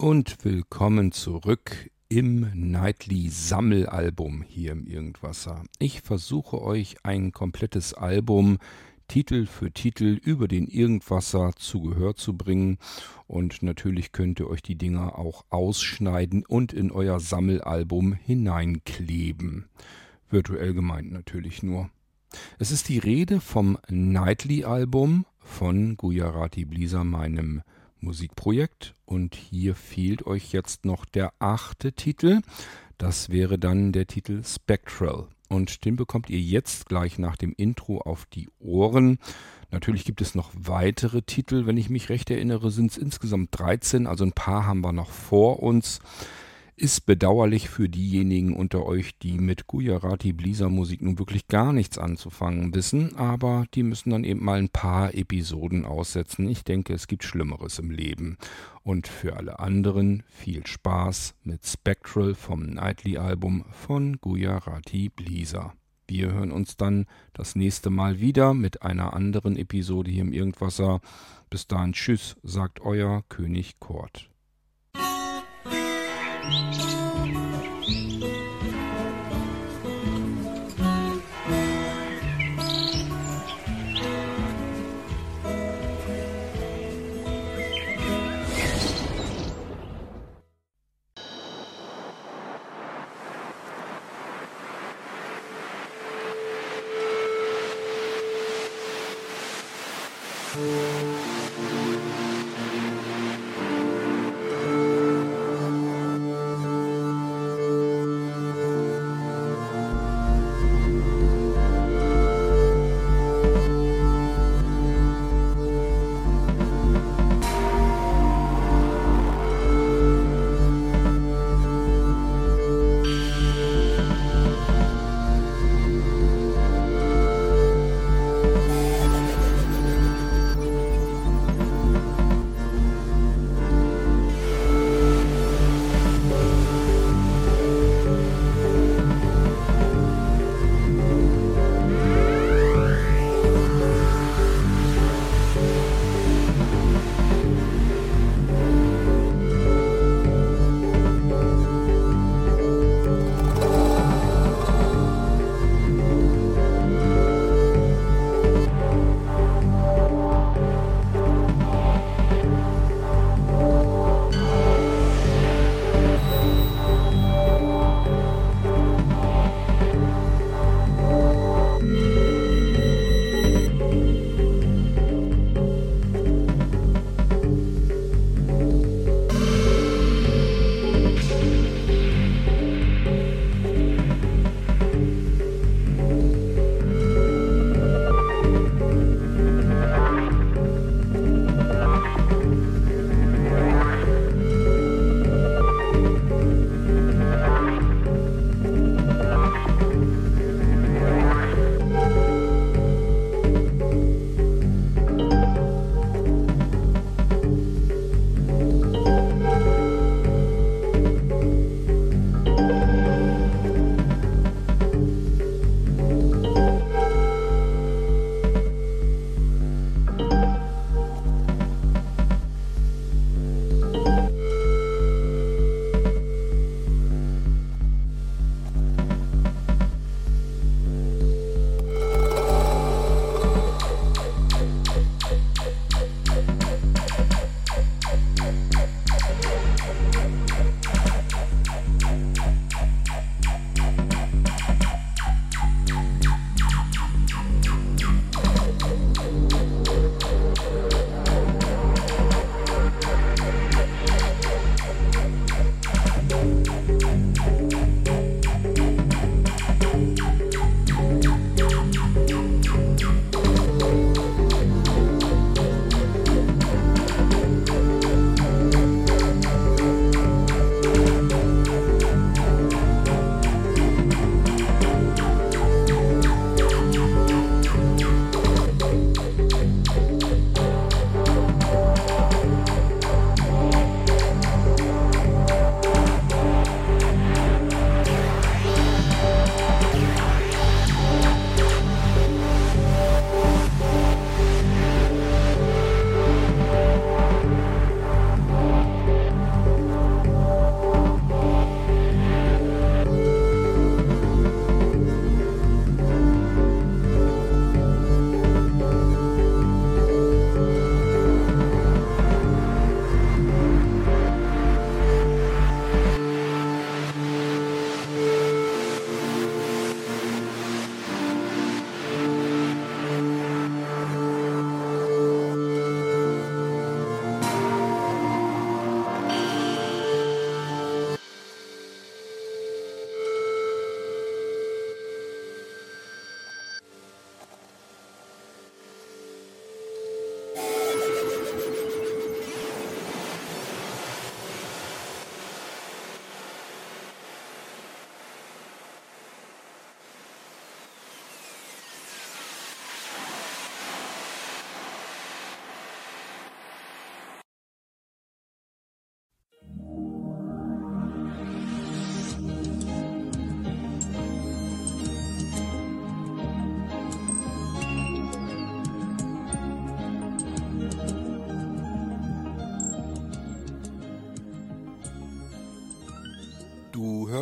[0.00, 5.64] und willkommen zurück im Nightly Sammelalbum hier im Irgendwasser.
[5.80, 8.58] Ich versuche euch ein komplettes Album
[9.08, 12.78] Titel für Titel über den Irgendwasser zu Gehör zu bringen
[13.26, 19.64] und natürlich könnt ihr euch die Dinger auch ausschneiden und in euer Sammelalbum hineinkleben.
[20.30, 21.90] Virtuell gemeint natürlich nur.
[22.60, 27.62] Es ist die Rede vom Nightly Album von Gujarati Blisa, meinem
[28.00, 28.94] Musikprojekt.
[29.04, 32.40] Und hier fehlt euch jetzt noch der achte Titel.
[32.98, 35.28] Das wäre dann der Titel Spectral.
[35.48, 39.18] Und den bekommt ihr jetzt gleich nach dem Intro auf die Ohren.
[39.70, 41.66] Natürlich gibt es noch weitere Titel.
[41.66, 44.06] Wenn ich mich recht erinnere, sind es insgesamt 13.
[44.06, 46.00] Also ein paar haben wir noch vor uns.
[46.80, 51.98] Ist bedauerlich für diejenigen unter euch, die mit Gujarati Blisa Musik nun wirklich gar nichts
[51.98, 56.48] anzufangen wissen, aber die müssen dann eben mal ein paar Episoden aussetzen.
[56.48, 58.38] Ich denke, es gibt Schlimmeres im Leben.
[58.84, 65.74] Und für alle anderen viel Spaß mit Spectral vom Nightly Album von Gujarati Blisa.
[66.06, 71.00] Wir hören uns dann das nächste Mal wieder mit einer anderen Episode hier im Irgendwasser.
[71.50, 74.30] Bis dahin, tschüss, sagt euer König Kort.